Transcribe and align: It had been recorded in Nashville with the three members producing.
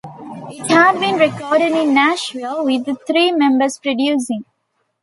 It 0.49 0.65
had 0.65 0.99
been 0.99 1.17
recorded 1.19 1.73
in 1.73 1.93
Nashville 1.93 2.65
with 2.65 2.85
the 2.85 2.95
three 3.05 3.31
members 3.31 3.77
producing. 3.77 4.45